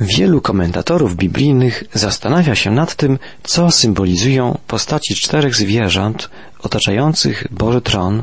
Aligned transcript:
Wielu 0.00 0.40
komentatorów 0.40 1.16
biblijnych 1.16 1.84
zastanawia 1.94 2.54
się 2.54 2.70
nad 2.70 2.94
tym, 2.94 3.18
co 3.42 3.70
symbolizują 3.70 4.58
postaci 4.66 5.14
czterech 5.14 5.56
zwierząt 5.56 6.30
otaczających 6.62 7.46
Boży 7.50 7.80
Tron 7.80 8.22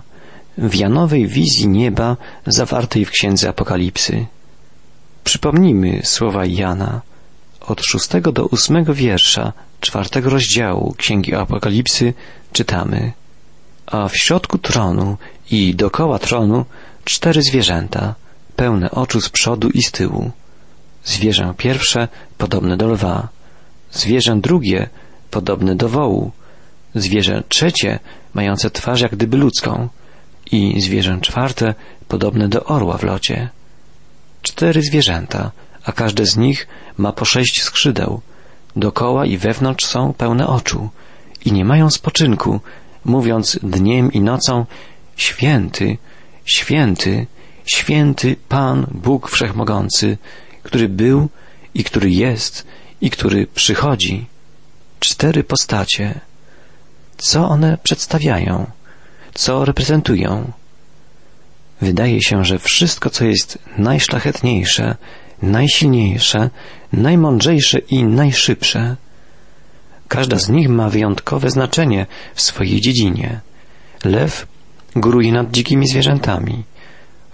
w 0.58 0.76
Janowej 0.76 1.28
wizji 1.28 1.68
nieba 1.68 2.18
zawartej 2.48 3.06
w 3.06 3.12
Księdze 3.12 3.50
Apokalipsy. 3.50 4.26
Przypomnijmy 5.24 6.02
słowa 6.04 6.46
Jana 6.46 7.02
od 7.62 7.82
szóstego 7.82 8.32
do 8.32 8.46
ósmego 8.46 8.94
wiersza 8.94 9.54
czwartego 9.82 10.30
rozdziału 10.30 10.94
Księgi 10.98 11.36
Apokalipsy 11.36 12.14
czytamy 12.52 13.12
A 13.86 14.08
w 14.08 14.18
środku 14.18 14.58
tronu 14.58 15.18
i 15.52 15.76
dokoła 15.76 16.20
tronu 16.20 16.66
cztery 17.06 17.42
zwierzęta, 17.42 18.16
pełne 18.56 18.92
oczu 18.92 19.22
z 19.22 19.30
przodu 19.30 19.70
i 19.70 19.82
z 19.84 19.92
tyłu 19.92 20.32
Zwierzę 21.06 21.54
pierwsze 21.58 22.08
podobne 22.38 22.78
do 22.78 22.88
lwa, 22.88 23.28
zwierzę 23.92 24.36
drugie 24.42 24.90
podobne 25.32 25.76
do 25.76 25.90
wołu, 25.90 26.32
zwierzę 26.96 27.44
trzecie 27.50 28.00
mające 28.34 28.70
twarz 28.70 29.02
jak 29.02 29.12
gdyby 29.12 29.38
ludzką 29.38 29.90
i 30.52 30.82
zwierzę 30.82 31.18
czwarte 31.22 31.74
podobne 32.08 32.50
do 32.50 32.64
orła 32.64 32.98
w 32.98 33.04
locie. 33.04 33.50
Cztery 34.42 34.82
zwierzęta, 34.82 35.52
a 35.86 35.92
każde 35.92 36.26
z 36.26 36.38
nich 36.38 36.68
ma 36.98 37.12
po 37.12 37.26
sześć 37.26 37.64
skrzydeł. 37.64 38.22
Dokoła 38.76 39.26
i 39.26 39.38
wewnątrz 39.38 39.86
są 39.86 40.14
pełne 40.14 40.48
oczu 40.48 40.90
i 41.46 41.52
nie 41.52 41.66
mają 41.66 41.90
spoczynku, 41.90 42.60
mówiąc 43.06 43.60
dniem 43.64 44.14
i 44.14 44.22
nocą 44.22 44.66
Święty, 45.16 45.98
święty, 46.46 47.28
święty 47.66 48.36
Pan 48.50 48.88
Bóg 48.92 49.30
Wszechmogący, 49.30 50.18
który 50.64 50.90
był 50.90 51.30
i 51.74 51.84
który 51.84 52.12
jest 52.12 52.66
i 53.02 53.10
który 53.10 53.48
przychodzi. 53.48 54.26
Cztery 55.00 55.44
postacie. 55.44 56.20
Co 57.18 57.50
one 57.50 57.78
przedstawiają? 57.84 58.66
Co 59.34 59.66
reprezentują? 59.66 60.52
Wydaje 61.82 62.22
się, 62.22 62.46
że 62.46 62.60
wszystko, 62.60 63.10
co 63.10 63.26
jest 63.26 63.60
najszlachetniejsze, 63.78 64.96
najsilniejsze, 65.42 66.50
najmądrzejsze 66.94 67.80
i 67.80 68.04
najszybsze, 68.04 68.96
każda 70.08 70.40
z 70.40 70.50
nich 70.50 70.70
ma 70.70 70.90
wyjątkowe 70.90 71.50
znaczenie 71.50 72.06
w 72.36 72.42
swojej 72.42 72.82
dziedzinie. 72.82 73.40
Lew 74.04 74.48
góruje 74.96 75.32
nad 75.32 75.52
dzikimi 75.52 75.88
zwierzętami, 75.88 76.64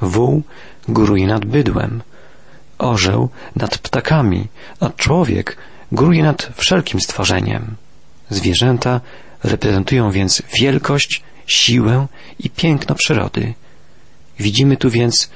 wół 0.01 0.43
góruje 0.87 1.27
nad 1.27 1.45
bydłem, 1.45 2.01
orzeł 2.79 3.29
nad 3.55 3.77
ptakami, 3.77 4.47
a 4.79 4.89
człowiek 4.89 5.57
góruje 5.91 6.23
nad 6.23 6.49
wszelkim 6.55 7.01
stworzeniem. 7.01 7.75
Zwierzęta 8.29 9.01
reprezentują 9.43 10.11
więc 10.11 10.41
wielkość, 10.59 11.23
siłę 11.47 12.07
i 12.39 12.49
piękno 12.49 12.95
przyrody. 12.95 13.53
Widzimy 14.39 14.77
tu 14.77 14.89
więc 14.89 15.29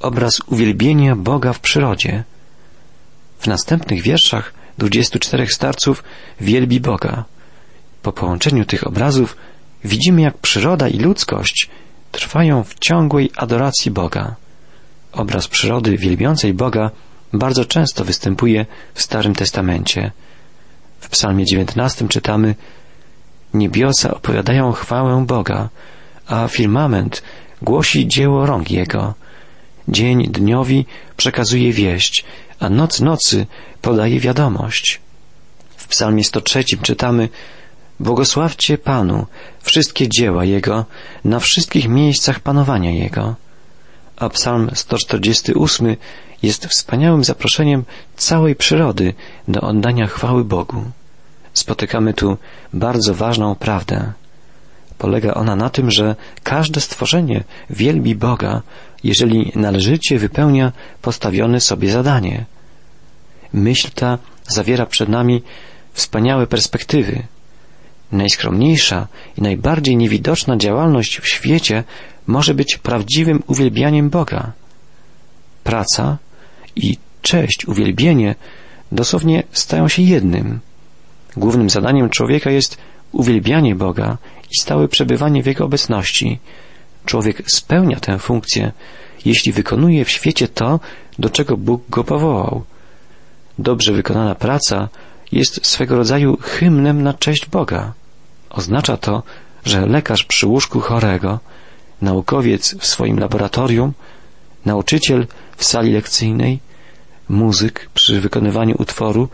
obraz 0.00 0.40
uwielbienia 0.46 1.16
Boga 1.16 1.52
w 1.52 1.60
przyrodzie. 1.60 2.24
W 3.38 3.46
następnych 3.46 4.02
wierszach 4.02 4.54
dwudziestu 4.78 5.18
czterech 5.18 5.52
starców 5.52 6.04
wielbi 6.40 6.80
Boga. 6.80 7.24
Po 8.02 8.12
połączeniu 8.12 8.64
tych 8.64 8.86
obrazów 8.86 9.36
widzimy, 9.84 10.22
jak 10.22 10.38
przyroda 10.38 10.88
i 10.88 10.98
ludzkość 10.98 11.70
trwają 12.12 12.64
w 12.64 12.78
ciągłej 12.78 13.30
adoracji 13.36 13.90
Boga. 13.90 14.36
Obraz 15.16 15.48
przyrody 15.48 15.96
wielbiącej 15.96 16.54
Boga 16.54 16.90
bardzo 17.32 17.64
często 17.64 18.04
występuje 18.04 18.66
w 18.94 19.02
Starym 19.02 19.34
Testamencie. 19.34 20.12
W 21.00 21.08
Psalmie 21.08 21.44
19 21.44 22.08
czytamy 22.08 22.54
Niebiosa 23.54 24.14
opowiadają 24.14 24.72
chwałę 24.72 25.24
Boga, 25.26 25.68
a 26.26 26.48
firmament 26.48 27.22
głosi 27.62 28.08
dzieło 28.08 28.46
rąk 28.46 28.70
Jego. 28.70 29.14
Dzień 29.88 30.28
dniowi 30.28 30.86
przekazuje 31.16 31.72
wieść, 31.72 32.24
a 32.60 32.68
noc 32.68 33.00
nocy 33.00 33.46
podaje 33.82 34.20
wiadomość. 34.20 35.00
W 35.76 35.88
Psalmie 35.88 36.24
103 36.24 36.64
czytamy 36.82 37.28
Błogosławcie 38.00 38.78
Panu 38.78 39.26
wszystkie 39.62 40.08
dzieła 40.08 40.44
Jego 40.44 40.84
na 41.24 41.40
wszystkich 41.40 41.88
miejscach 41.88 42.40
panowania 42.40 42.90
Jego 42.90 43.45
a 44.16 44.28
psalm 44.28 44.70
148 44.74 45.96
jest 46.42 46.66
wspaniałym 46.66 47.24
zaproszeniem 47.24 47.84
całej 48.16 48.56
przyrody 48.56 49.14
do 49.48 49.60
oddania 49.60 50.06
chwały 50.06 50.44
Bogu. 50.44 50.84
Spotykamy 51.52 52.14
tu 52.14 52.36
bardzo 52.72 53.14
ważną 53.14 53.54
prawdę. 53.54 54.12
Polega 54.98 55.34
ona 55.34 55.56
na 55.56 55.70
tym, 55.70 55.90
że 55.90 56.16
każde 56.42 56.80
stworzenie 56.80 57.44
wielbi 57.70 58.14
Boga, 58.14 58.62
jeżeli 59.04 59.52
należycie 59.54 60.18
wypełnia 60.18 60.72
postawione 61.02 61.60
sobie 61.60 61.90
zadanie. 61.90 62.44
Myśl 63.52 63.90
ta 63.94 64.18
zawiera 64.48 64.86
przed 64.86 65.08
nami 65.08 65.42
wspaniałe 65.92 66.46
perspektywy. 66.46 67.22
Najskromniejsza 68.12 69.06
i 69.38 69.42
najbardziej 69.42 69.96
niewidoczna 69.96 70.56
działalność 70.56 71.18
w 71.18 71.28
świecie 71.28 71.84
może 72.26 72.54
być 72.54 72.78
prawdziwym 72.78 73.42
uwielbianiem 73.46 74.10
Boga. 74.10 74.52
Praca 75.64 76.18
i 76.76 76.96
cześć, 77.22 77.68
uwielbienie 77.68 78.34
dosłownie 78.92 79.42
stają 79.52 79.88
się 79.88 80.02
jednym. 80.02 80.60
Głównym 81.36 81.70
zadaniem 81.70 82.10
człowieka 82.10 82.50
jest 82.50 82.78
uwielbianie 83.12 83.74
Boga 83.74 84.18
i 84.50 84.56
stałe 84.60 84.88
przebywanie 84.88 85.42
w 85.42 85.46
Jego 85.46 85.64
obecności. 85.64 86.38
Człowiek 87.04 87.50
spełnia 87.50 88.00
tę 88.00 88.18
funkcję, 88.18 88.72
jeśli 89.24 89.52
wykonuje 89.52 90.04
w 90.04 90.10
świecie 90.10 90.48
to, 90.48 90.80
do 91.18 91.30
czego 91.30 91.56
Bóg 91.56 91.82
go 91.90 92.04
powołał. 92.04 92.64
Dobrze 93.58 93.92
wykonana 93.92 94.34
praca 94.34 94.88
jest 95.32 95.66
swego 95.66 95.96
rodzaju 95.96 96.36
hymnem 96.40 97.02
na 97.02 97.14
cześć 97.14 97.46
Boga. 97.46 97.92
Oznacza 98.50 98.96
to, 98.96 99.22
że 99.64 99.86
lekarz 99.86 100.24
przy 100.24 100.46
łóżku 100.46 100.80
chorego 100.80 101.40
naukowiec 102.02 102.74
w 102.78 102.86
swoim 102.86 103.18
laboratorium, 103.18 103.92
nauczyciel 104.64 105.26
w 105.56 105.64
sali 105.64 105.92
lekcyjnej, 105.92 106.60
muzyk 107.28 107.88
przy 107.94 108.20
wykonywaniu 108.20 108.76
utworu, 108.78 109.28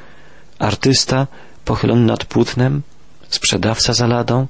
artysta 0.58 1.26
pochylony 1.64 2.06
nad 2.06 2.24
płótnem, 2.24 2.82
sprzedawca 3.28 3.92
za 3.92 4.06
ladą, 4.06 4.46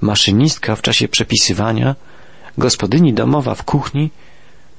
maszynistka 0.00 0.76
w 0.76 0.82
czasie 0.82 1.08
przepisywania, 1.08 1.94
gospodyni 2.58 3.12
domowa 3.12 3.54
w 3.54 3.62
kuchni, 3.62 4.10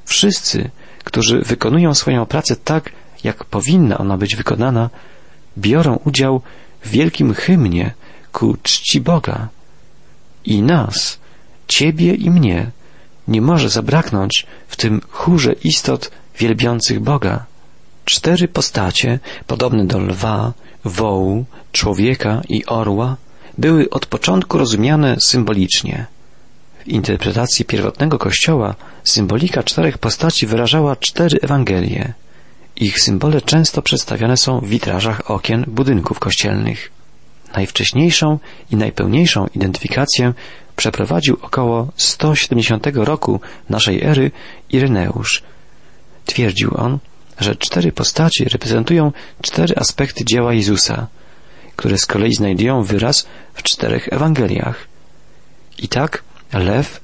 wszyscy, 0.05 0.69
którzy 1.03 1.41
wykonują 1.41 1.93
swoją 1.93 2.25
pracę 2.25 2.55
tak, 2.55 2.91
jak 3.23 3.43
powinna 3.43 3.97
ona 3.97 4.17
być 4.17 4.35
wykonana, 4.35 4.89
biorą 5.57 5.99
udział 6.05 6.41
w 6.81 6.89
wielkim 6.89 7.33
hymnie 7.33 7.93
ku 8.31 8.57
czci 8.63 9.01
Boga 9.01 9.47
i 10.45 10.61
nas, 10.61 11.19
Ciebie 11.67 12.13
i 12.13 12.29
mnie 12.29 12.71
nie 13.27 13.41
może 13.41 13.69
zabraknąć 13.69 14.45
w 14.67 14.75
tym 14.75 15.01
chórze 15.09 15.53
istot 15.63 16.11
wielbiących 16.37 16.99
Boga. 16.99 17.45
Cztery 18.05 18.47
postacie, 18.47 19.19
podobne 19.47 19.85
do 19.85 19.99
lwa, 19.99 20.53
wołu, 20.83 21.45
człowieka 21.71 22.41
i 22.49 22.65
orła, 22.65 23.17
były 23.57 23.89
od 23.89 24.05
początku 24.05 24.57
rozumiane 24.57 25.15
symbolicznie. 25.19 26.05
W 26.79 26.87
interpretacji 26.87 27.65
pierwotnego 27.65 28.17
Kościoła 28.17 28.75
symbolika 29.03 29.63
czterech 29.63 29.97
postaci 29.97 30.47
wyrażała 30.47 30.95
cztery 30.95 31.39
Ewangelie. 31.41 32.13
Ich 32.75 32.99
symbole 32.99 33.41
często 33.41 33.81
przedstawiane 33.81 34.37
są 34.37 34.59
w 34.59 34.67
witrażach 34.67 35.31
okien 35.31 35.65
budynków 35.67 36.19
kościelnych. 36.19 36.94
Najwcześniejszą 37.55 38.39
i 38.71 38.75
najpełniejszą 38.75 39.47
identyfikację 39.55 40.33
przeprowadził 40.75 41.37
około 41.41 41.87
170 41.97 42.87
roku 42.93 43.39
naszej 43.69 44.03
ery 44.03 44.31
Ireneusz. 44.71 45.43
Twierdził 46.25 46.71
on, 46.77 46.99
że 47.39 47.55
cztery 47.55 47.91
postacie 47.91 48.45
reprezentują 48.45 49.11
cztery 49.41 49.75
aspekty 49.75 50.25
dzieła 50.25 50.53
Jezusa, 50.53 51.07
które 51.75 51.97
z 51.97 52.05
kolei 52.05 52.33
znajdują 52.33 52.83
wyraz 52.83 53.27
w 53.53 53.63
czterech 53.63 54.13
Ewangeliach. 54.13 54.87
I 55.77 55.87
tak 55.87 56.23
lew 56.53 57.01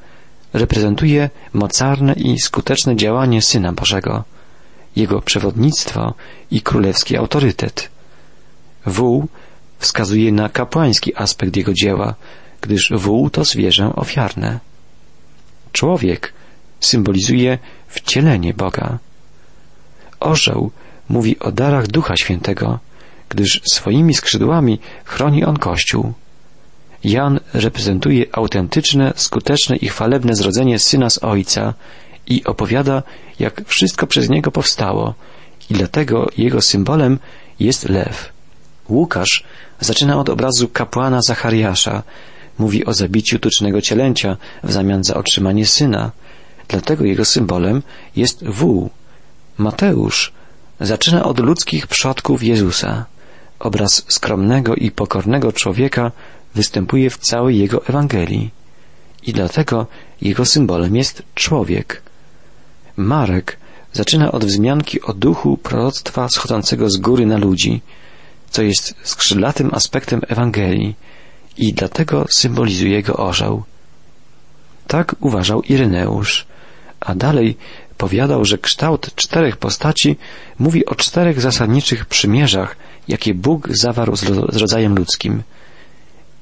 reprezentuje 0.53 1.30
mocarne 1.53 2.13
i 2.13 2.39
skuteczne 2.39 2.95
działanie 2.95 3.42
Syna 3.42 3.74
Bożego, 3.74 4.24
jego 4.95 5.21
przewodnictwo 5.21 6.13
i 6.51 6.62
królewski 6.62 7.18
autorytet. 7.18 7.89
Wół 8.86 9.27
wskazuje 9.81 10.31
na 10.31 10.49
kapłański 10.49 11.15
aspekt 11.15 11.57
jego 11.57 11.73
dzieła, 11.73 12.15
gdyż 12.61 12.91
wół 12.95 13.29
to 13.29 13.43
zwierzę 13.45 13.95
ofiarne. 13.95 14.59
Człowiek 15.71 16.33
symbolizuje 16.79 17.57
wcielenie 17.87 18.53
Boga. 18.53 18.97
Orzeł 20.19 20.71
mówi 21.09 21.39
o 21.39 21.51
darach 21.51 21.87
Ducha 21.87 22.17
Świętego, 22.17 22.79
gdyż 23.29 23.61
swoimi 23.73 24.13
skrzydłami 24.13 24.79
chroni 25.05 25.45
on 25.45 25.57
Kościół. 25.57 26.13
Jan 27.03 27.39
reprezentuje 27.53 28.25
autentyczne, 28.31 29.13
skuteczne 29.15 29.75
i 29.75 29.87
chwalebne 29.87 30.35
zrodzenie 30.35 30.79
syna 30.79 31.09
z 31.09 31.23
ojca 31.23 31.73
i 32.27 32.43
opowiada, 32.43 33.03
jak 33.39 33.67
wszystko 33.67 34.07
przez 34.07 34.29
niego 34.29 34.51
powstało, 34.51 35.13
i 35.69 35.73
dlatego 35.73 36.29
jego 36.37 36.61
symbolem 36.61 37.19
jest 37.59 37.89
lew. 37.89 38.30
Łukasz 38.91 39.43
zaczyna 39.79 40.19
od 40.19 40.29
obrazu 40.29 40.67
kapłana 40.67 41.21
Zachariasza, 41.21 42.03
mówi 42.59 42.85
o 42.85 42.93
zabiciu 42.93 43.39
tucznego 43.39 43.81
cielęcia 43.81 44.38
w 44.63 44.71
zamian 44.71 45.03
za 45.03 45.15
otrzymanie 45.15 45.65
syna, 45.65 46.11
dlatego 46.67 47.05
jego 47.05 47.25
symbolem 47.25 47.81
jest 48.15 48.47
wół. 48.47 48.89
Mateusz 49.57 50.31
zaczyna 50.79 51.23
od 51.23 51.39
ludzkich 51.39 51.88
przodków 51.88 52.43
Jezusa. 52.43 53.05
Obraz 53.59 54.05
skromnego 54.07 54.75
i 54.75 54.91
pokornego 54.91 55.51
człowieka 55.51 56.11
występuje 56.55 57.09
w 57.09 57.17
całej 57.17 57.59
jego 57.59 57.85
Ewangelii 57.85 58.49
i 59.23 59.33
dlatego 59.33 59.88
jego 60.21 60.45
symbolem 60.45 60.95
jest 60.95 61.23
człowiek. 61.35 62.01
Marek 62.97 63.57
zaczyna 63.93 64.31
od 64.31 64.45
wzmianki 64.45 65.01
o 65.01 65.13
duchu 65.13 65.57
proroctwa 65.57 66.29
schodzącego 66.29 66.89
z 66.89 66.97
góry 66.97 67.25
na 67.25 67.38
ludzi, 67.38 67.81
co 68.51 68.62
jest 68.62 68.95
skrzydlatym 69.03 69.69
aspektem 69.74 70.21
Ewangelii 70.27 70.95
i 71.57 71.74
dlatego 71.74 72.25
symbolizuje 72.30 73.03
go 73.03 73.13
orzeł. 73.13 73.63
Tak 74.88 75.15
uważał 75.19 75.62
Ireneusz, 75.62 76.45
a 77.00 77.15
dalej 77.15 77.57
powiadał, 77.98 78.45
że 78.45 78.57
kształt 78.57 79.15
czterech 79.15 79.57
postaci 79.57 80.18
mówi 80.59 80.86
o 80.86 80.95
czterech 80.95 81.42
zasadniczych 81.42 82.06
przymierzach, 82.06 82.75
jakie 83.07 83.33
Bóg 83.33 83.68
zawarł 83.71 84.15
z 84.15 84.56
rodzajem 84.56 84.95
ludzkim. 84.95 85.44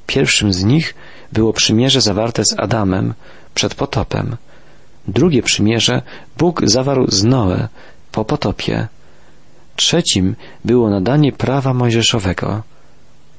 Pierwszym 0.08 0.54
z 0.54 0.64
nich 0.64 0.96
było 1.34 1.54
przymierze 1.54 2.02
zawarte 2.02 2.46
z 2.46 2.60
Adamem 2.60 3.14
przed 3.54 3.76
potopem. 3.76 4.38
Drugie 5.08 5.44
przymierze 5.44 6.02
Bóg 6.38 6.62
zawarł 6.64 7.06
z 7.08 7.24
Noe 7.24 7.68
po 8.12 8.26
potopie. 8.26 8.88
Trzecim 9.80 10.36
było 10.66 10.90
nadanie 10.90 11.32
prawa 11.32 11.74
mojżeszowego. 11.74 12.64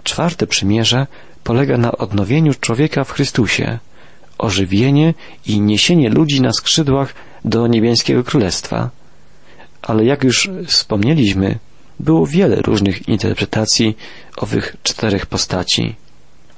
Czwarte 0.03 0.47
przymierze 0.47 1.07
polega 1.45 1.77
na 1.77 1.93
odnowieniu 1.93 2.55
człowieka 2.55 3.05
w 3.05 3.11
Chrystusie, 3.11 3.79
ożywienie 4.39 5.15
i 5.47 5.61
niesienie 5.61 6.11
ludzi 6.11 6.41
na 6.41 6.53
skrzydłach 6.53 7.15
do 7.45 7.67
niebieskiego 7.67 8.25
królestwa. 8.25 8.91
Ale 9.83 10.05
jak 10.05 10.25
już 10.25 10.51
wspomnieliśmy, 10.67 11.59
było 11.99 12.27
wiele 12.27 12.57
różnych 12.57 13.09
interpretacji 13.09 13.97
owych 14.37 14.77
czterech 14.83 15.27
postaci. 15.27 15.97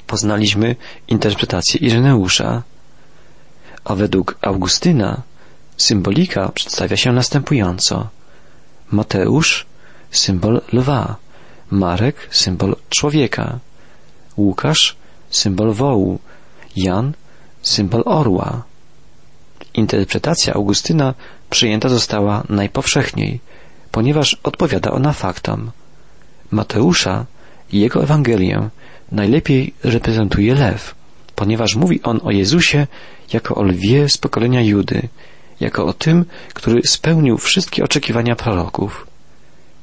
Poznaliśmy 0.07 0.77
interpretację 1.09 1.81
Ireneusza, 1.81 2.63
a 3.85 3.95
według 3.95 4.39
Augustyna 4.43 5.23
symbolika 5.77 6.49
przedstawia 6.49 6.97
się 6.97 7.13
następująco. 7.13 8.09
Mateusz 8.91 9.72
symbol 10.13 10.61
lwa, 10.73 11.17
Marek 11.71 12.29
symbol 12.31 12.77
człowieka, 12.89 13.59
Łukasz 14.37 14.97
symbol 15.31 15.73
wołu, 15.73 16.19
Jan 16.77 17.13
symbol 17.63 18.03
orła. 18.07 18.63
Interpretacja 19.75 20.55
Augustyna 20.55 21.15
przyjęta 21.51 21.89
została 21.89 22.43
najpowszechniej, 22.49 23.41
ponieważ 23.91 24.37
odpowiada 24.43 24.91
ona 24.91 25.13
faktom. 25.13 25.71
Mateusza 26.51 27.27
i 27.73 27.81
jego 27.81 28.03
Ewangelię 28.03 28.69
najlepiej 29.13 29.75
reprezentuje 29.85 30.55
lew, 30.55 30.95
ponieważ 31.35 31.77
mówi 31.77 32.03
on 32.03 32.21
o 32.25 32.31
Jezusie 32.31 32.87
jako 33.33 33.55
o 33.55 33.63
lwie 33.63 34.09
z 34.09 34.19
pokolenia 34.19 34.63
Judy, 34.63 35.09
jako 35.61 35.87
o 35.87 35.93
tym, 35.93 36.25
który 36.55 36.83
spełnił 36.83 37.39
wszystkie 37.39 37.85
oczekiwania 37.85 38.37
proroków. 38.37 39.12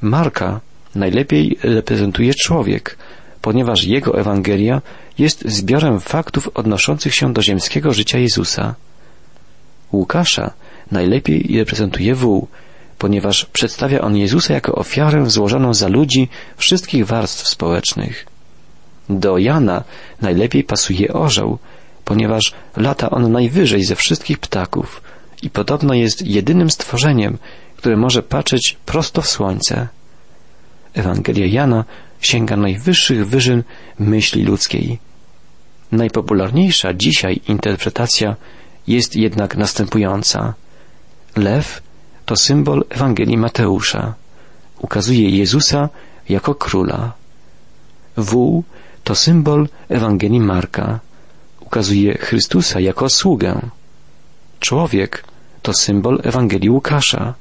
Marka 0.02 0.60
najlepiej 0.96 1.58
reprezentuje 1.64 2.34
człowiek, 2.34 2.98
ponieważ 3.42 3.84
jego 3.84 4.20
Ewangelia 4.20 4.82
jest 5.18 5.44
zbiorem 5.46 6.00
faktów 6.00 6.50
odnoszących 6.54 7.16
się 7.16 7.34
do 7.34 7.42
ziemskiego 7.42 7.94
życia 7.94 8.18
Jezusa. 8.18 8.76
Łukasza 9.92 10.52
najlepiej 10.92 11.58
reprezentuje 11.58 12.16
wół, 12.16 12.48
ponieważ 12.98 13.46
przedstawia 13.46 14.02
on 14.02 14.18
Jezusa 14.18 14.54
jako 14.54 14.76
ofiarę 14.76 15.30
złożoną 15.30 15.74
za 15.74 15.88
ludzi 15.88 16.30
wszystkich 16.58 17.06
warstw 17.06 17.48
społecznych. 17.48 18.26
Do 19.10 19.38
Jana 19.38 19.84
najlepiej 20.22 20.64
pasuje 20.64 21.14
orzeł, 21.14 21.58
ponieważ 22.06 22.54
lata 22.78 23.10
on 23.10 23.32
najwyżej 23.32 23.84
ze 23.84 23.96
wszystkich 23.96 24.40
ptaków 24.40 25.02
i 25.44 25.50
podobno 25.50 25.94
jest 25.94 26.28
jedynym 26.28 26.70
stworzeniem, 26.70 27.38
które 27.80 27.98
może 27.98 28.24
patrzeć 28.24 28.78
prosto 28.86 29.22
w 29.22 29.28
słońce. 29.28 29.88
Ewangelia 30.94 31.46
Jana 31.46 31.86
sięga 32.22 32.58
najwyższych 32.58 33.28
wyżyn 33.28 33.64
myśli 34.00 34.44
ludzkiej. 34.44 35.00
Najpopularniejsza 35.92 36.94
dzisiaj 36.94 37.42
interpretacja 37.48 38.36
jest 38.88 39.16
jednak 39.16 39.58
następująca. 39.58 40.54
Lew 41.36 41.82
to 42.26 42.36
symbol 42.36 42.86
Ewangelii 42.90 43.38
Mateusza. 43.38 44.14
Ukazuje 44.80 45.30
Jezusa 45.30 45.90
jako 46.30 46.56
króla. 46.56 47.14
Wół 48.18 48.64
to 49.04 49.16
symbol 49.16 49.68
Ewangelii 49.90 50.40
Marka. 50.40 51.00
Ukazuje 51.60 52.18
Chrystusa 52.18 52.80
jako 52.80 53.10
sługę. 53.10 53.60
Człowiek 54.60 55.24
to 55.62 55.74
symbol 55.74 56.20
Ewangelii 56.24 56.70
Łukasza. 56.70 57.34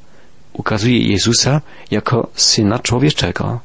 Ukazuje 0.58 0.98
Jezusa 0.98 1.60
jako 1.90 2.28
Syna 2.34 2.78
Człowieczego. 2.78 3.60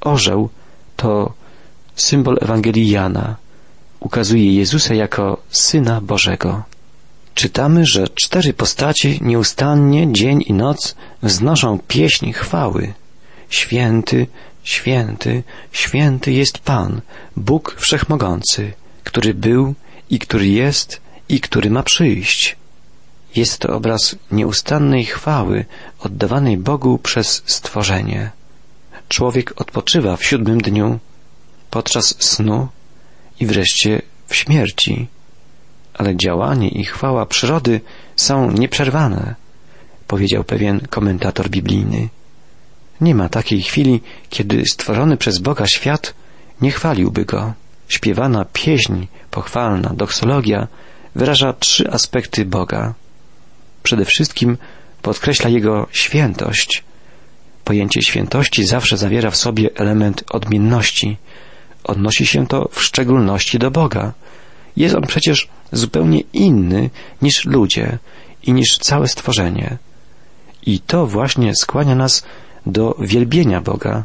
Orzeł 0.00 0.48
to 0.96 1.32
symbol 1.96 2.38
Ewangelii 2.40 2.90
Jana. 2.90 3.36
Ukazuje 4.00 4.54
Jezusa 4.54 4.94
jako 4.94 5.42
Syna 5.50 6.00
Bożego. 6.00 6.62
Czytamy, 7.34 7.86
że 7.86 8.08
cztery 8.08 8.52
postaci 8.52 9.18
nieustannie 9.22 10.12
dzień 10.12 10.44
i 10.46 10.52
noc 10.52 10.94
wznoszą 11.22 11.78
pieśń 11.88 12.32
chwały. 12.32 12.94
Święty, 13.48 14.26
święty, 14.62 15.42
święty 15.72 16.32
jest 16.32 16.58
Pan, 16.58 17.00
Bóg 17.36 17.76
Wszechmogący, 17.78 18.72
który 19.04 19.34
był 19.34 19.74
i 20.10 20.18
który 20.18 20.46
jest 20.46 21.00
i 21.28 21.40
który 21.40 21.70
ma 21.70 21.82
przyjść. 21.82 22.56
Jest 23.36 23.58
to 23.58 23.76
obraz 23.76 24.16
nieustannej 24.30 25.04
chwały 25.04 25.64
oddawanej 26.00 26.56
Bogu 26.56 26.98
przez 26.98 27.42
stworzenie. 27.46 28.30
Człowiek 29.08 29.60
odpoczywa 29.60 30.16
w 30.16 30.24
siódmym 30.24 30.60
dniu, 30.60 30.98
podczas 31.70 32.22
snu 32.22 32.68
i 33.40 33.46
wreszcie 33.46 34.02
w 34.26 34.34
śmierci. 34.34 35.08
Ale 35.94 36.16
działanie 36.16 36.68
i 36.68 36.84
chwała 36.84 37.26
przyrody 37.26 37.80
są 38.16 38.50
nieprzerwane, 38.50 39.34
powiedział 40.06 40.44
pewien 40.44 40.80
komentator 40.80 41.50
biblijny. 41.50 42.08
Nie 43.00 43.14
ma 43.14 43.28
takiej 43.28 43.62
chwili, 43.62 44.00
kiedy 44.30 44.62
stworzony 44.72 45.16
przez 45.16 45.38
Boga 45.38 45.66
świat 45.66 46.14
nie 46.60 46.70
chwaliłby 46.70 47.24
Go. 47.24 47.52
Śpiewana 47.88 48.44
pieśń, 48.44 49.06
pochwalna, 49.30 49.90
doksologia 49.94 50.68
wyraża 51.14 51.52
trzy 51.52 51.90
aspekty 51.90 52.44
Boga. 52.44 52.94
Przede 53.84 54.04
wszystkim 54.04 54.56
podkreśla 55.02 55.50
Jego 55.50 55.86
świętość. 55.92 56.84
Pojęcie 57.64 58.02
świętości 58.02 58.64
zawsze 58.64 58.96
zawiera 58.96 59.30
w 59.30 59.36
sobie 59.36 59.70
element 59.74 60.24
odmienności. 60.30 61.16
Odnosi 61.84 62.26
się 62.26 62.46
to 62.46 62.68
w 62.72 62.82
szczególności 62.82 63.58
do 63.58 63.70
Boga. 63.70 64.12
Jest 64.76 64.94
on 64.94 65.02
przecież 65.02 65.48
zupełnie 65.72 66.20
inny 66.32 66.90
niż 67.22 67.44
ludzie 67.44 67.98
i 68.42 68.52
niż 68.52 68.78
całe 68.78 69.08
stworzenie. 69.08 69.76
I 70.66 70.80
to 70.80 71.06
właśnie 71.06 71.54
skłania 71.54 71.94
nas 71.94 72.24
do 72.66 72.96
wielbienia 73.00 73.60
Boga. 73.60 74.04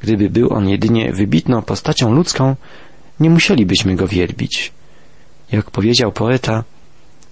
Gdyby 0.00 0.30
był 0.30 0.52
on 0.52 0.68
jedynie 0.68 1.12
wybitną 1.12 1.62
postacią 1.62 2.12
ludzką, 2.12 2.56
nie 3.20 3.30
musielibyśmy 3.30 3.96
go 3.96 4.08
wielbić. 4.08 4.72
Jak 5.52 5.70
powiedział 5.70 6.12
poeta, 6.12 6.64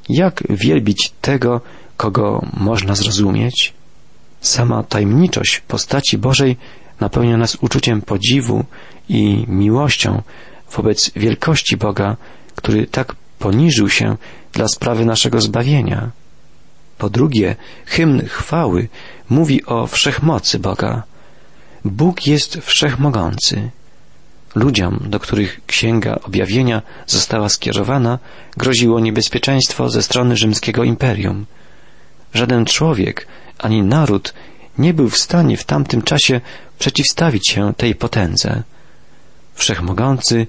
jak 0.09 0.43
wielbić 0.50 1.12
tego, 1.21 1.61
kogo 1.97 2.47
można 2.57 2.95
zrozumieć? 2.95 3.73
Sama 4.41 4.83
tajemniczość 4.83 5.61
postaci 5.61 6.19
Bożej 6.19 6.57
napełnia 7.00 7.37
nas 7.37 7.57
uczuciem 7.61 8.03
podziwu 8.03 8.65
i 9.09 9.45
miłością 9.49 10.23
wobec 10.73 11.11
wielkości 11.17 11.77
Boga, 11.77 12.17
który 12.55 12.87
tak 12.87 13.15
poniżył 13.38 13.88
się 13.88 14.17
dla 14.53 14.69
sprawy 14.69 15.05
naszego 15.05 15.41
zbawienia. 15.41 16.11
Po 16.99 17.11
drugie, 17.11 17.57
hymn 17.87 18.27
chwały 18.27 18.88
mówi 19.31 19.65
o 19.67 19.87
wszechmocy 19.87 20.59
Boga. 20.59 21.03
Bóg 21.85 22.27
jest 22.27 22.57
wszechmogący. 22.57 23.71
Ludziom, 24.55 25.00
do 25.07 25.21
których 25.21 25.61
księga 25.67 26.19
objawienia 26.23 26.83
została 27.07 27.49
skierowana, 27.49 28.19
groziło 28.57 29.00
niebezpieczeństwo 29.00 29.90
ze 29.90 30.02
strony 30.02 30.37
rzymskiego 30.37 30.85
imperium. 30.85 31.47
Żaden 32.35 32.64
człowiek 32.64 33.26
ani 33.59 33.83
naród 33.83 34.35
nie 34.78 34.95
był 34.95 35.09
w 35.09 35.19
stanie 35.19 35.57
w 35.57 35.64
tamtym 35.64 36.02
czasie 36.02 36.40
przeciwstawić 36.78 37.50
się 37.50 37.75
tej 37.76 37.95
potędze. 37.95 38.62
Wszechmogący 39.55 40.47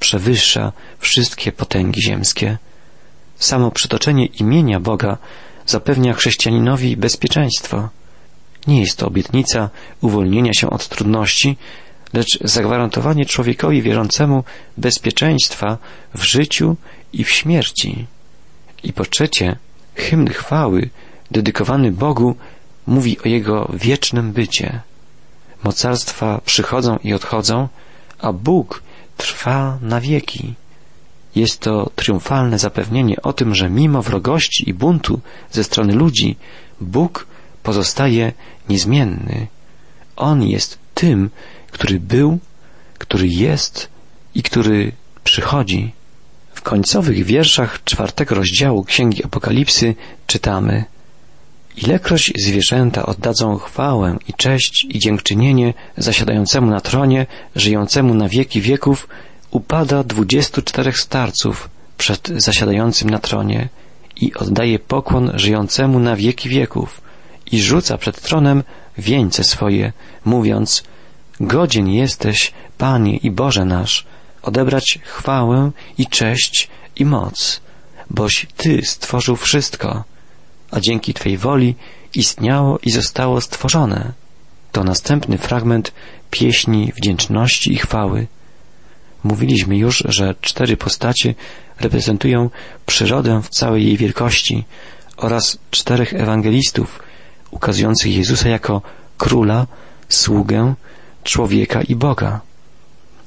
przewyższa 0.00 0.72
wszystkie 0.98 1.52
potęgi 1.52 2.02
ziemskie. 2.02 2.58
Samo 3.38 3.70
przytoczenie 3.70 4.26
imienia 4.26 4.80
Boga 4.80 5.18
zapewnia 5.66 6.12
chrześcijaninowi 6.14 6.96
bezpieczeństwo. 6.96 7.88
Nie 8.66 8.80
jest 8.80 8.98
to 8.98 9.06
obietnica 9.06 9.70
uwolnienia 10.00 10.52
się 10.52 10.70
od 10.70 10.88
trudności, 10.88 11.56
lecz 12.16 12.38
zagwarantowanie 12.44 13.26
człowiekowi 13.26 13.82
wierzącemu 13.82 14.44
bezpieczeństwa 14.76 15.78
w 16.14 16.22
życiu 16.22 16.76
i 17.12 17.24
w 17.24 17.30
śmierci. 17.30 18.06
I 18.82 18.92
po 18.92 19.04
trzecie, 19.04 19.56
hymn 19.94 20.28
chwały 20.28 20.90
dedykowany 21.30 21.92
Bogu 21.92 22.36
mówi 22.86 23.18
o 23.24 23.28
Jego 23.28 23.70
wiecznym 23.74 24.32
bycie. 24.32 24.80
Mocarstwa 25.64 26.40
przychodzą 26.44 26.98
i 27.04 27.12
odchodzą, 27.12 27.68
a 28.18 28.32
Bóg 28.32 28.82
trwa 29.16 29.78
na 29.82 30.00
wieki. 30.00 30.54
Jest 31.34 31.60
to 31.60 31.90
triumfalne 31.96 32.58
zapewnienie 32.58 33.22
o 33.22 33.32
tym, 33.32 33.54
że 33.54 33.70
mimo 33.70 34.02
wrogości 34.02 34.70
i 34.70 34.74
buntu 34.74 35.20
ze 35.50 35.64
strony 35.64 35.92
ludzi, 35.94 36.36
Bóg 36.80 37.26
pozostaje 37.62 38.32
niezmienny. 38.68 39.46
On 40.16 40.42
jest 40.42 40.78
tym, 40.94 41.30
który 41.76 42.00
był, 42.00 42.38
który 42.98 43.28
jest 43.28 43.88
i 44.34 44.42
który 44.42 44.92
przychodzi. 45.24 45.92
W 46.54 46.62
końcowych 46.62 47.24
wierszach 47.24 47.84
czwartego 47.84 48.34
rozdziału 48.34 48.84
Księgi 48.84 49.24
Apokalipsy 49.24 49.94
czytamy 50.26 50.84
Ilekroć 51.76 52.32
zwierzęta 52.36 53.06
oddadzą 53.06 53.56
chwałę 53.58 54.16
i 54.28 54.34
cześć 54.34 54.86
i 54.88 54.98
dziękczynienie 54.98 55.74
zasiadającemu 55.96 56.70
na 56.70 56.80
tronie, 56.80 57.26
żyjącemu 57.56 58.14
na 58.14 58.28
wieki 58.28 58.60
wieków, 58.60 59.08
upada 59.50 60.04
dwudziestu 60.04 60.62
czterech 60.62 60.98
starców 60.98 61.70
przed 61.98 62.28
zasiadającym 62.36 63.10
na 63.10 63.18
tronie 63.18 63.68
i 64.16 64.34
oddaje 64.34 64.78
pokłon 64.78 65.32
żyjącemu 65.34 65.98
na 65.98 66.16
wieki 66.16 66.48
wieków 66.48 67.00
i 67.52 67.62
rzuca 67.62 67.98
przed 67.98 68.20
tronem 68.20 68.62
wieńce 68.98 69.44
swoje, 69.44 69.92
mówiąc 70.24 70.82
Godzien 71.40 71.88
jesteś, 71.88 72.52
Panie 72.78 73.16
i 73.16 73.30
Boże 73.30 73.64
nasz, 73.64 74.06
odebrać 74.42 74.98
chwałę 75.02 75.70
i 75.98 76.06
cześć 76.06 76.68
i 76.96 77.04
moc, 77.04 77.60
boś 78.10 78.46
Ty 78.56 78.82
stworzył 78.84 79.36
wszystko, 79.36 80.04
a 80.70 80.80
dzięki 80.80 81.14
Twej 81.14 81.38
woli 81.38 81.74
istniało 82.14 82.78
i 82.78 82.90
zostało 82.90 83.40
stworzone. 83.40 84.12
To 84.72 84.84
następny 84.84 85.38
fragment 85.38 85.92
pieśni 86.30 86.92
wdzięczności 86.96 87.72
i 87.72 87.76
chwały. 87.76 88.26
Mówiliśmy 89.24 89.76
już, 89.76 90.04
że 90.08 90.34
cztery 90.40 90.76
postacie 90.76 91.34
reprezentują 91.80 92.50
przyrodę 92.86 93.42
w 93.42 93.48
całej 93.48 93.86
jej 93.86 93.96
wielkości 93.96 94.64
oraz 95.16 95.58
czterech 95.70 96.14
ewangelistów 96.14 97.02
ukazujących 97.50 98.16
Jezusa 98.16 98.48
jako 98.48 98.82
króla, 99.18 99.66
sługę, 100.08 100.74
człowieka 101.26 101.82
i 101.82 101.94
Boga. 101.96 102.40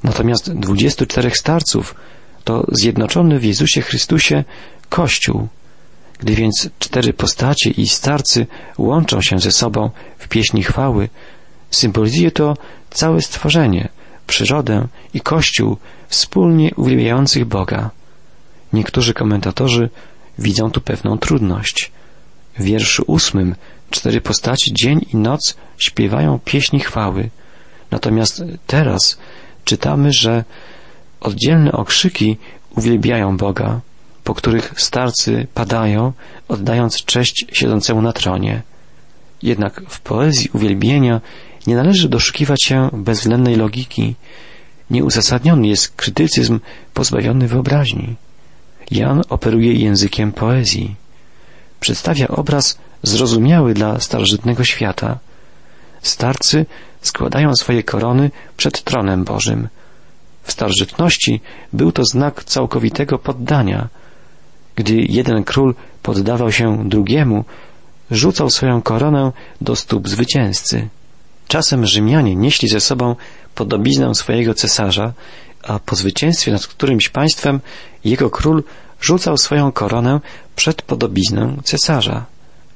Natomiast 0.03 0.53
dwudziestu 0.53 1.05
czterech 1.05 1.37
starców 1.37 1.95
to 2.43 2.65
zjednoczony 2.71 3.39
w 3.39 3.43
Jezusie 3.43 3.81
Chrystusie 3.81 4.43
Kościół. 4.89 5.47
Gdy 6.19 6.35
więc 6.35 6.69
cztery 6.79 7.13
postacie 7.13 7.69
i 7.69 7.87
starcy 7.87 8.47
łączą 8.77 9.21
się 9.21 9.39
ze 9.39 9.51
sobą 9.51 9.89
w 10.17 10.27
pieśni 10.27 10.63
chwały, 10.63 11.09
symbolizuje 11.71 12.31
to 12.31 12.57
całe 12.89 13.21
stworzenie, 13.21 13.89
przyrodę 14.27 14.87
i 15.13 15.21
Kościół 15.21 15.77
wspólnie 16.07 16.71
uwielbiających 16.75 17.45
Boga. 17.45 17.89
Niektórzy 18.73 19.13
komentatorzy 19.13 19.89
widzą 20.39 20.71
tu 20.71 20.81
pewną 20.81 21.17
trudność. 21.17 21.91
W 22.57 22.63
wierszu 22.63 23.03
ósmym 23.07 23.55
cztery 23.89 24.21
postaci 24.21 24.73
dzień 24.73 25.05
i 25.13 25.17
noc 25.17 25.57
śpiewają 25.77 26.39
pieśni 26.45 26.79
chwały, 26.79 27.29
natomiast 27.91 28.43
teraz 28.67 29.17
czytamy, 29.65 30.13
że 30.13 30.43
oddzielne 31.19 31.71
okrzyki 31.71 32.37
uwielbiają 32.75 33.37
Boga, 33.37 33.79
po 34.23 34.33
których 34.33 34.73
starcy 34.77 35.47
padają, 35.53 36.13
oddając 36.47 37.05
cześć 37.05 37.45
siedzącemu 37.51 38.01
na 38.01 38.13
tronie. 38.13 38.61
Jednak 39.43 39.81
w 39.89 39.99
poezji 39.99 40.49
uwielbienia 40.53 41.21
nie 41.67 41.75
należy 41.75 42.09
doszukiwać 42.09 42.63
się 42.63 42.89
bezwzględnej 42.93 43.55
logiki. 43.55 44.15
Nieuzasadniony 44.89 45.67
jest 45.67 45.95
krytycyzm 45.95 46.59
pozbawiony 46.93 47.47
wyobraźni. 47.47 48.15
Jan 48.91 49.21
operuje 49.29 49.73
językiem 49.73 50.31
poezji. 50.31 50.95
Przedstawia 51.79 52.27
obraz 52.27 52.77
zrozumiały 53.03 53.73
dla 53.73 53.99
starożytnego 53.99 54.63
świata. 54.63 55.19
Starcy 56.01 56.65
składają 57.01 57.55
swoje 57.55 57.83
korony 57.83 58.31
przed 58.57 58.83
tronem 58.83 59.23
Bożym. 59.23 59.67
W 60.43 60.51
starożytności 60.51 61.41
był 61.73 61.91
to 61.91 62.03
znak 62.05 62.43
całkowitego 62.43 63.19
poddania. 63.19 63.87
Gdy 64.75 64.93
jeden 64.93 65.43
król 65.43 65.75
poddawał 66.03 66.51
się 66.51 66.89
drugiemu, 66.89 67.45
rzucał 68.11 68.49
swoją 68.49 68.81
koronę 68.81 69.31
do 69.61 69.75
stóp 69.75 70.09
zwycięzcy. 70.09 70.87
Czasem 71.47 71.85
Rzymianie 71.85 72.35
nieśli 72.35 72.69
ze 72.69 72.79
sobą 72.79 73.15
podobiznę 73.55 74.15
swojego 74.15 74.53
cesarza, 74.53 75.13
a 75.63 75.79
po 75.79 75.95
zwycięstwie 75.95 76.51
nad 76.51 76.67
którymś 76.67 77.09
państwem 77.09 77.59
jego 78.03 78.29
król 78.29 78.63
rzucał 79.01 79.37
swoją 79.37 79.71
koronę 79.71 80.19
przed 80.55 80.81
podobiznę 80.81 81.57
cesarza. 81.63 82.25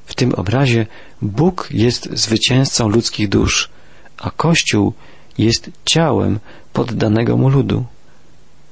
W 0.05 0.15
tym 0.15 0.35
obrazie 0.35 0.85
Bóg 1.21 1.67
jest 1.71 2.09
zwycięzcą 2.11 2.87
ludzkich 2.89 3.29
dusz, 3.29 3.69
a 4.17 4.31
Kościół 4.31 4.93
jest 5.37 5.71
ciałem 5.85 6.39
poddanego 6.73 7.37
mu 7.37 7.49
ludu. 7.49 7.85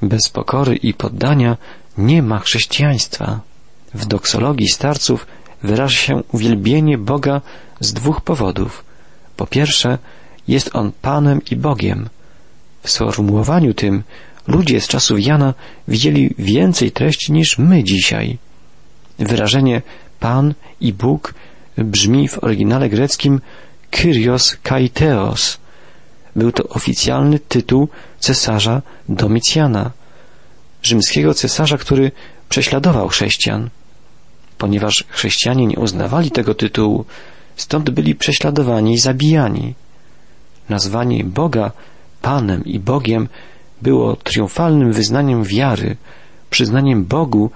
Bez 0.02 0.30
pokory 0.30 0.76
i 0.76 0.94
poddania 0.94 1.58
nie 1.98 2.24
ma 2.24 2.40
chrześcijaństwa. 2.40 3.40
W 3.94 4.06
doksologii 4.06 4.70
starców 4.70 5.28
wyraża 5.64 5.98
się 5.98 6.24
uwielbienie 6.32 6.98
Boga 6.98 7.42
z 7.80 7.94
dwóch 7.94 8.22
powodów. 8.22 8.84
Po 9.38 9.48
pierwsze, 9.48 9.98
jest 10.48 10.70
On 10.74 10.92
Panem 11.02 11.42
i 11.52 11.56
Bogiem. 11.56 12.10
W 12.84 12.90
sformułowaniu 12.90 13.74
tym 13.74 14.04
ludzie 14.48 14.82
z 14.82 14.88
czasów 14.88 15.26
Jana 15.26 15.54
widzieli 15.88 16.36
więcej 16.38 16.92
treści 16.92 17.32
niż 17.32 17.58
my 17.58 17.84
dzisiaj. 17.84 18.38
Wyrażenie 19.20 19.82
Pan 20.22 20.54
i 20.82 20.94
Bóg 20.94 21.34
brzmi 21.78 22.28
w 22.28 22.44
oryginale 22.44 22.90
greckim 22.90 23.42
Kyrios 23.92 24.58
Kaiteos. 24.64 25.58
Był 26.36 26.52
to 26.52 26.64
oficjalny 26.64 27.40
tytuł 27.40 27.88
cesarza 28.20 28.82
Domicjana, 29.10 29.92
rzymskiego 30.84 31.34
cesarza, 31.34 31.78
który 31.78 32.12
prześladował 32.50 33.08
chrześcijan. 33.08 33.70
Ponieważ 34.58 35.04
chrześcijanie 35.10 35.68
nie 35.68 35.80
uznawali 35.80 36.32
tego 36.32 36.54
tytułu, 36.54 37.06
stąd 37.56 37.90
byli 37.90 38.16
prześladowani 38.16 38.94
i 38.94 38.98
zabijani. 39.00 39.74
Nazwanie 40.70 41.24
Boga 41.24 41.72
Panem 42.22 42.66
i 42.66 42.80
Bogiem 42.80 43.28
było 43.82 44.16
triumfalnym 44.16 44.94
wyznaniem 44.94 45.44
wiary, 45.44 45.98
przyznaniem 46.50 47.06
Bogu 47.06 47.52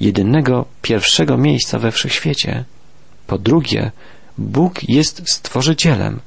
jedynego 0.00 0.64
pierwszego 0.82 1.36
miejsca 1.36 1.78
we 1.78 1.92
wszechświecie. 1.92 2.64
Po 3.26 3.38
drugie, 3.38 3.90
Bóg 4.38 4.88
jest 4.88 5.22
stworzycielem. 5.30 6.20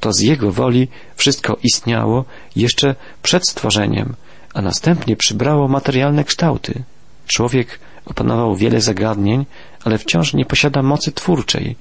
To 0.00 0.12
z 0.12 0.20
Jego 0.20 0.52
woli 0.52 0.88
wszystko 1.16 1.56
istniało 1.62 2.24
jeszcze 2.56 2.94
przed 3.22 3.48
stworzeniem, 3.48 4.14
a 4.54 4.62
następnie 4.62 5.16
przybrało 5.16 5.68
materialne 5.68 6.24
kształty. 6.24 6.82
Człowiek 7.26 7.78
opanował 8.06 8.56
wiele 8.56 8.80
zagadnień, 8.80 9.46
ale 9.84 9.98
wciąż 9.98 10.34
nie 10.34 10.44
posiada 10.44 10.82
mocy 10.82 11.12
twórczej. 11.12 11.76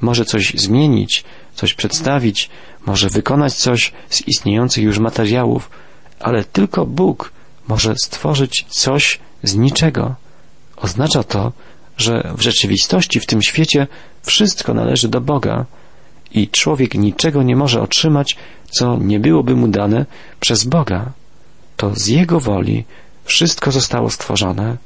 Może 0.00 0.24
coś 0.24 0.52
zmienić, 0.56 1.24
coś 1.54 1.74
przedstawić, 1.74 2.50
może 2.86 3.08
wykonać 3.08 3.54
coś 3.54 3.92
z 4.10 4.28
istniejących 4.28 4.84
już 4.84 4.98
materiałów, 4.98 5.70
ale 6.20 6.44
tylko 6.44 6.86
Bóg 6.86 7.32
może 7.68 7.94
stworzyć 7.96 8.66
coś 8.68 9.18
z 9.42 9.56
niczego. 9.56 10.14
Oznacza 10.84 11.22
to, 11.22 11.52
że 11.96 12.32
w 12.36 12.40
rzeczywistości 12.40 13.20
w 13.20 13.26
tym 13.26 13.42
świecie 13.42 13.86
wszystko 14.22 14.74
należy 14.74 15.08
do 15.08 15.20
Boga 15.20 15.64
i 16.32 16.48
człowiek 16.48 16.94
niczego 16.94 17.42
nie 17.42 17.56
może 17.56 17.82
otrzymać, 17.82 18.36
co 18.70 18.96
nie 18.96 19.20
byłoby 19.20 19.54
mu 19.56 19.68
dane 19.68 20.06
przez 20.40 20.64
Boga. 20.64 21.12
To 21.76 21.94
z 21.94 22.06
Jego 22.06 22.40
woli 22.40 22.84
wszystko 23.24 23.72
zostało 23.72 24.10
stworzone 24.10 24.76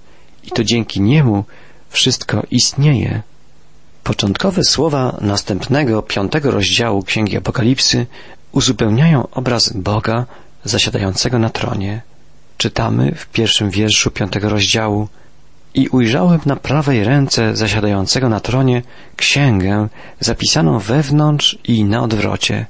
i 0.44 0.50
to 0.50 0.64
dzięki 0.64 1.00
Niemu 1.00 1.44
wszystko 1.90 2.42
istnieje. 2.50 3.22
Początkowe 4.04 4.64
słowa 4.64 5.16
następnego, 5.20 6.02
piątego 6.02 6.50
rozdziału 6.50 7.02
Księgi 7.02 7.36
Apokalipsy 7.36 8.06
uzupełniają 8.52 9.28
obraz 9.30 9.72
Boga 9.72 10.26
zasiadającego 10.64 11.38
na 11.38 11.50
tronie. 11.50 12.02
Czytamy 12.56 13.14
w 13.14 13.26
pierwszym 13.26 13.70
wierszu 13.70 14.10
piątego 14.10 14.48
rozdziału 14.48 15.08
i 15.74 15.88
ujrzałem 15.88 16.40
na 16.46 16.56
prawej 16.56 17.04
ręce 17.04 17.56
zasiadającego 17.56 18.28
na 18.28 18.40
tronie 18.40 18.82
księgę 19.16 19.88
zapisaną 20.20 20.78
wewnątrz 20.78 21.58
i 21.64 21.84
na 21.84 22.02
odwrocie, 22.02 22.66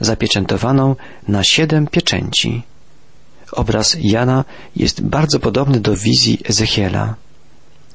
zapieczętowaną 0.00 0.96
na 1.28 1.44
siedem 1.44 1.86
pieczęci. 1.86 2.62
Obraz 3.52 3.96
Jana 4.00 4.44
jest 4.76 5.02
bardzo 5.02 5.40
podobny 5.40 5.80
do 5.80 5.96
wizji 5.96 6.38
Ezechiela. 6.48 7.14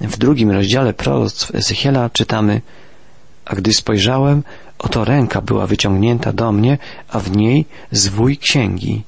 W 0.02 0.18
drugim 0.18 0.52
rozdziale 0.52 0.94
proroctw 0.94 1.56
Ezechiela 1.56 2.10
czytamy 2.10 2.62
A 3.46 3.56
gdy 3.56 3.74
spojrzałem, 3.74 4.44
oto 4.80 5.06
ręka 5.06 5.42
była 5.42 5.68
wyciągnięta 5.68 6.34
do 6.34 6.52
mnie, 6.52 6.78
a 7.10 7.20
w 7.20 7.32
niej 7.32 7.66
zwój 7.92 8.38
księgi. 8.38 9.04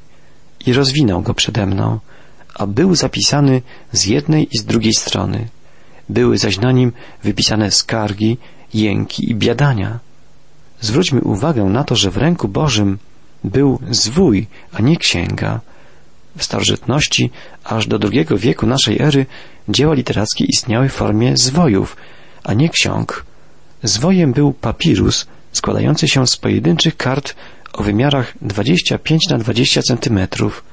I 0.65 0.73
rozwinął 0.73 1.21
go 1.21 1.33
przede 1.33 1.65
mną 1.65 1.99
a 2.59 2.67
był 2.67 2.95
zapisany 2.95 3.61
z 3.91 4.05
jednej 4.05 4.47
i 4.51 4.57
z 4.57 4.65
drugiej 4.65 4.93
strony. 4.93 5.47
Były 6.09 6.37
zaś 6.37 6.59
na 6.59 6.71
nim 6.71 6.91
wypisane 7.23 7.71
skargi, 7.71 8.37
jęki 8.73 9.31
i 9.31 9.35
biadania. 9.35 9.99
Zwróćmy 10.81 11.21
uwagę 11.21 11.63
na 11.63 11.83
to, 11.83 11.95
że 11.95 12.11
w 12.11 12.17
ręku 12.17 12.47
Bożym 12.47 12.97
był 13.43 13.79
zwój, 13.91 14.47
a 14.73 14.81
nie 14.81 14.97
księga. 14.97 15.59
W 16.37 16.43
starożytności 16.43 17.31
aż 17.63 17.87
do 17.87 17.99
II 18.11 18.25
wieku 18.37 18.65
naszej 18.67 19.01
ery 19.01 19.25
dzieła 19.69 19.93
literackie 19.93 20.45
istniały 20.45 20.89
w 20.89 20.93
formie 20.93 21.37
zwojów, 21.37 21.97
a 22.43 22.53
nie 22.53 22.69
ksiąg. 22.69 23.25
Zwojem 23.83 24.33
był 24.33 24.53
papirus 24.53 25.27
składający 25.51 26.07
się 26.07 26.27
z 26.27 26.37
pojedynczych 26.37 26.97
kart 26.97 27.35
o 27.73 27.83
wymiarach 27.83 28.33
25 28.41 29.29
na 29.29 29.37
20 29.37 29.81
centymetrów. 29.81 30.68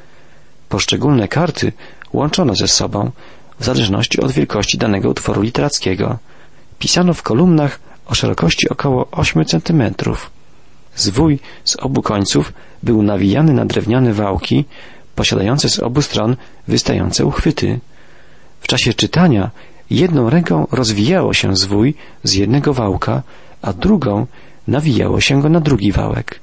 Poszczególne 0.68 1.28
karty 1.28 1.72
łączono 2.12 2.54
ze 2.54 2.68
sobą 2.68 3.10
w 3.60 3.64
zależności 3.64 4.20
od 4.20 4.32
wielkości 4.32 4.78
danego 4.78 5.10
utworu 5.10 5.42
literackiego. 5.42 6.18
Pisano 6.78 7.14
w 7.14 7.22
kolumnach 7.22 7.80
o 8.06 8.14
szerokości 8.14 8.68
około 8.68 9.08
8 9.10 9.44
cm. 9.44 9.82
Zwój 10.96 11.38
z 11.64 11.76
obu 11.76 12.02
końców 12.02 12.52
był 12.82 13.02
nawijany 13.02 13.52
na 13.52 13.64
drewniane 13.64 14.12
wałki, 14.12 14.64
posiadające 15.14 15.68
z 15.68 15.78
obu 15.78 16.02
stron 16.02 16.36
wystające 16.68 17.26
uchwyty. 17.26 17.80
W 18.60 18.66
czasie 18.66 18.94
czytania 18.94 19.50
jedną 19.90 20.30
ręką 20.30 20.66
rozwijało 20.70 21.34
się 21.34 21.56
zwój 21.56 21.94
z 22.24 22.34
jednego 22.34 22.74
wałka, 22.74 23.22
a 23.62 23.72
drugą 23.72 24.26
nawijało 24.68 25.20
się 25.20 25.42
go 25.42 25.48
na 25.48 25.60
drugi 25.60 25.92
wałek. 25.92 26.40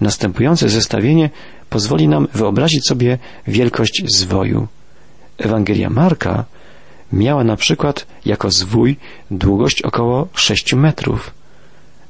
Następujące 0.00 0.68
zestawienie 0.68 1.30
pozwoli 1.70 2.08
nam 2.08 2.28
wyobrazić 2.34 2.86
sobie 2.88 3.18
wielkość 3.46 4.02
zwoju. 4.06 4.68
Ewangelia 5.38 5.90
Marka 5.90 6.44
miała 7.12 7.44
na 7.44 7.56
przykład 7.56 8.06
jako 8.24 8.50
zwój 8.50 8.96
długość 9.30 9.82
około 9.82 10.28
6 10.34 10.74
metrów. 10.74 11.30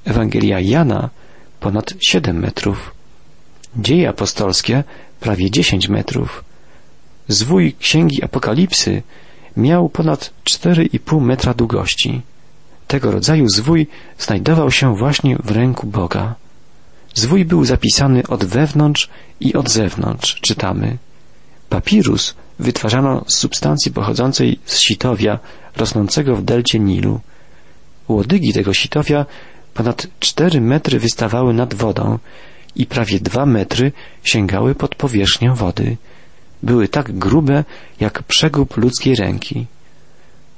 Ewangelia 0.05 0.61
Jana 0.61 1.11
ponad 1.61 1.95
7 2.09 2.37
metrów. 2.39 2.95
Dzieje 3.77 4.09
apostolskie 4.09 4.85
prawie 5.21 5.51
10 5.51 5.89
metrów. 5.89 6.45
Zwój 7.29 7.75
Księgi 7.81 8.25
Apokalipsy 8.25 9.03
miał 9.57 9.89
ponad 9.89 10.31
4,5 10.45 11.21
metra 11.21 11.55
długości. 11.55 12.23
Tego 12.87 13.11
rodzaju 13.11 13.49
zwój 13.49 13.87
znajdował 14.19 14.71
się 14.71 14.97
właśnie 14.97 15.37
w 15.45 15.51
ręku 15.51 15.87
Boga. 15.87 16.35
Zwój 17.17 17.45
był 17.45 17.65
zapisany 17.65 18.23
od 18.29 18.45
wewnątrz 18.45 19.09
i 19.41 19.55
od 19.55 19.71
zewnątrz, 19.71 20.41
czytamy. 20.41 20.99
Papirus 21.69 22.35
wytwarzano 22.59 23.25
z 23.27 23.37
substancji 23.37 23.93
pochodzącej 23.93 24.59
z 24.65 24.79
sitowia 24.79 25.39
rosnącego 25.77 26.37
w 26.37 26.45
delcie 26.45 26.79
Nilu. 26.79 27.21
Łodygi 28.09 28.53
tego 28.53 28.75
sitowia 28.75 29.27
ponad 29.75 30.07
cztery 30.21 30.61
metry 30.61 30.99
wystawały 30.99 31.55
nad 31.55 31.75
wodą 31.75 32.19
i 32.75 32.87
prawie 32.87 33.21
dwa 33.21 33.47
metry 33.47 33.93
sięgały 34.23 34.75
pod 34.75 34.95
powierzchnię 34.95 35.51
wody. 35.55 35.97
Były 36.63 36.89
tak 36.89 37.19
grube 37.19 37.65
jak 38.01 38.23
przegub 38.23 38.77
ludzkiej 38.77 39.15
ręki. 39.15 39.67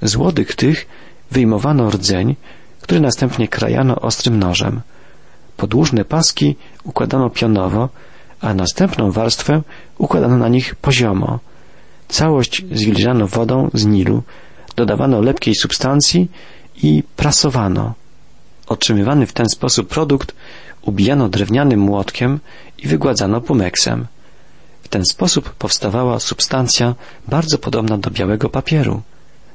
Z 0.02 0.16
łodyg 0.16 0.54
tych 0.54 0.86
wyjmowano 1.30 1.90
rdzeń, 1.90 2.36
który 2.80 3.00
następnie 3.00 3.48
krajano 3.48 4.00
ostrym 4.00 4.38
nożem. 4.38 4.80
Podłużne 5.58 6.04
paski 6.04 6.56
układano 6.84 7.30
pionowo, 7.30 7.88
a 8.40 8.54
następną 8.54 9.10
warstwę 9.12 9.62
układano 9.98 10.36
na 10.36 10.48
nich 10.48 10.74
poziomo. 10.74 11.38
Całość 12.08 12.64
zwilżano 12.72 13.26
wodą 13.26 13.70
z 13.74 13.86
Nilu, 13.86 14.22
dodawano 14.76 15.20
lepkiej 15.20 15.54
substancji 15.54 16.30
i 16.82 17.02
prasowano. 17.16 17.94
Otrzymywany 18.66 19.26
w 19.26 19.32
ten 19.32 19.48
sposób 19.48 19.88
produkt 19.88 20.34
ubijano 20.82 21.28
drewnianym 21.28 21.80
młotkiem 21.80 22.40
i 22.78 22.86
wygładzano 22.86 23.40
pumeksem. 23.40 24.06
W 24.82 24.88
ten 24.88 25.04
sposób 25.10 25.50
powstawała 25.50 26.20
substancja 26.20 26.94
bardzo 27.28 27.58
podobna 27.58 27.98
do 27.98 28.10
białego 28.10 28.48
papieru. 28.48 29.02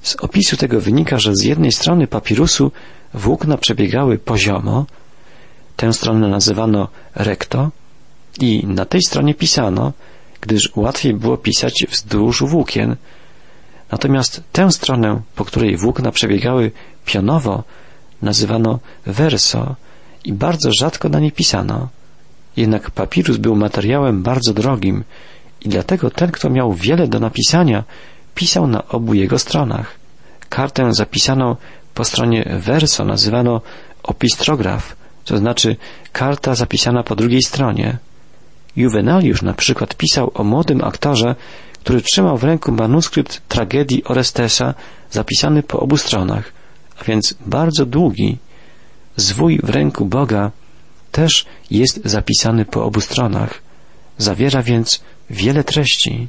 Z 0.02 0.16
opisu 0.16 0.58
tego 0.58 0.82
wynika, 0.82 1.18
że 1.18 1.36
z 1.36 1.44
jednej 1.44 1.72
strony 1.72 2.08
papirusu 2.08 2.72
włókna 3.14 3.58
przebiegały 3.58 4.18
poziomo, 4.18 4.86
Tę 5.76 5.94
stronę 5.94 6.28
nazywano 6.28 6.88
recto 7.16 7.72
i 8.40 8.68
na 8.68 8.86
tej 8.86 9.02
stronie 9.02 9.34
pisano, 9.34 9.92
gdyż 10.42 10.72
łatwiej 10.76 11.14
było 11.14 11.38
pisać 11.38 11.86
wzdłuż 11.90 12.44
włókien. 12.44 12.96
Natomiast 13.92 14.44
tę 14.52 14.72
stronę, 14.72 15.22
po 15.36 15.46
której 15.46 15.78
włókna 15.78 16.12
przebiegały 16.12 16.72
pionowo, 17.06 17.64
nazywano 18.22 18.80
verso 19.06 19.76
i 20.24 20.34
bardzo 20.34 20.70
rzadko 20.80 21.10
na 21.10 21.20
niej 21.20 21.32
pisano. 21.32 21.90
Jednak 22.58 22.92
papirus 22.92 23.38
był 23.38 23.56
materiałem 23.56 24.24
bardzo 24.24 24.54
drogim 24.54 25.04
i 25.62 25.70
dlatego 25.70 26.10
ten, 26.12 26.32
kto 26.32 26.50
miał 26.50 26.74
wiele 26.74 27.08
do 27.08 27.20
napisania, 27.20 27.84
pisał 28.36 28.68
na 28.68 28.88
obu 28.88 29.14
jego 29.14 29.40
stronach. 29.40 29.96
Kartę 30.50 30.94
zapisaną 30.94 31.56
po 31.94 32.04
stronie 32.04 32.58
verso 32.60 33.06
nazywano 33.06 33.62
opistrograf, 34.04 34.96
to 35.26 35.38
znaczy 35.38 35.76
karta 36.12 36.56
zapisana 36.56 37.04
po 37.04 37.16
drugiej 37.16 37.44
stronie. 37.44 37.98
Juvenaliusz 38.76 39.42
na 39.42 39.54
przykład 39.54 39.96
pisał 39.96 40.32
o 40.34 40.44
młodym 40.44 40.84
aktorze, 40.84 41.36
który 41.80 42.02
trzymał 42.02 42.38
w 42.38 42.44
ręku 42.44 42.72
manuskrypt 42.72 43.42
tragedii 43.48 44.04
Orestesa 44.04 44.74
zapisany 45.12 45.64
po 45.64 45.80
obu 45.80 45.98
stronach, 45.98 46.52
a 47.00 47.04
więc 47.04 47.34
bardzo 47.46 47.86
długi. 47.86 48.38
Zwój 49.16 49.60
w 49.64 49.70
ręku 49.70 50.06
Boga 50.06 50.52
też 51.12 51.46
jest 51.72 52.02
zapisany 52.06 52.66
po 52.66 52.84
obu 52.84 53.02
stronach. 53.02 53.62
Zawiera 54.18 54.64
więc 54.64 55.02
wiele 55.30 55.64
treści. 55.64 56.28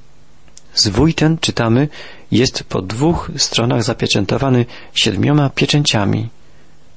Zwój 0.75 1.15
ten, 1.15 1.39
czytamy, 1.39 1.89
jest 2.31 2.65
po 2.65 2.83
dwóch 2.83 3.31
stronach 3.37 3.83
zapieczętowany 3.83 4.67
siedmioma 4.95 5.51
pieczęciami. 5.51 6.29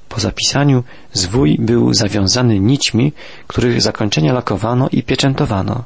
Po 0.08 0.20
zapisaniu 0.20 0.84
zwój 1.12 1.56
był 1.58 1.94
zawiązany 1.94 2.60
nićmi, 2.60 3.12
których 3.46 3.82
zakończenia 3.82 4.32
lakowano 4.32 4.88
i 4.92 5.02
pieczętowano. 5.02 5.84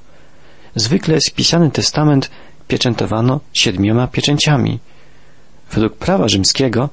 Zwykle 0.75 1.21
spisany 1.21 1.71
testament 1.71 2.31
pieczętowano 2.69 3.41
siedmioma 3.53 4.07
pieczęciami. 4.07 4.79
Według 5.73 5.97
prawa 5.97 6.29
rzymskiego 6.29 6.89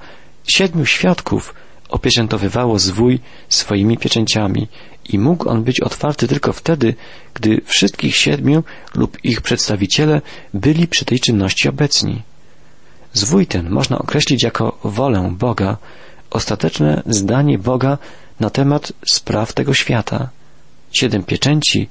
siedmiu 0.47 0.85
świadków 0.85 1.53
opieczętowywało 1.89 2.79
zwój 2.79 3.19
swoimi 3.49 3.97
pieczęciami 3.97 4.67
i 5.09 5.19
mógł 5.19 5.49
on 5.49 5.63
być 5.63 5.79
otwarty 5.81 6.27
tylko 6.27 6.53
wtedy, 6.53 6.95
gdy 7.33 7.61
wszystkich 7.65 8.15
siedmiu 8.15 8.63
lub 8.95 9.17
ich 9.23 9.41
przedstawiciele 9.41 10.21
byli 10.53 10.87
przy 10.87 11.05
tej 11.05 11.19
czynności 11.19 11.69
obecni. 11.69 12.21
Zwój 13.13 13.47
ten 13.47 13.69
można 13.69 13.99
określić 13.99 14.43
jako 14.43 14.79
wolę 14.83 15.35
Boga, 15.39 15.77
ostateczne 16.29 17.03
zdanie 17.05 17.57
Boga 17.57 17.97
na 18.39 18.49
temat 18.49 18.93
spraw 19.05 19.53
tego 19.53 19.73
świata. 19.73 20.29
Siedem 20.91 21.23
pieczęci 21.23 21.89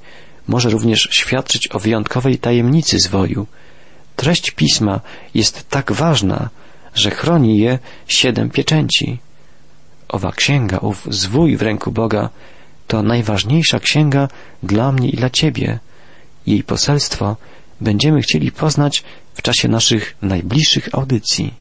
może 0.49 0.71
również 0.71 1.09
świadczyć 1.11 1.69
o 1.73 1.79
wyjątkowej 1.79 2.39
tajemnicy 2.39 2.99
zwoju. 2.99 3.47
Treść 4.17 4.51
pisma 4.51 5.01
jest 5.35 5.69
tak 5.71 5.93
ważna, 5.93 6.51
że 6.95 7.11
chroni 7.11 7.59
je 7.59 7.79
siedem 8.09 8.51
pieczęci. 8.51 9.19
Owa 10.09 10.33
księga, 10.33 10.79
ów 10.79 11.07
zwój 11.11 11.57
w 11.57 11.63
ręku 11.63 11.93
Boga, 11.93 12.31
to 12.87 13.03
najważniejsza 13.03 13.81
księga 13.81 14.29
dla 14.63 14.93
mnie 14.93 15.09
i 15.09 15.17
dla 15.17 15.31
Ciebie. 15.31 15.79
Jej 16.47 16.63
poselstwo 16.65 17.37
będziemy 17.81 18.21
chcieli 18.21 18.53
poznać 18.53 19.05
w 19.35 19.43
czasie 19.43 19.69
naszych 19.69 20.15
najbliższych 20.23 20.89
audycji. 20.93 21.55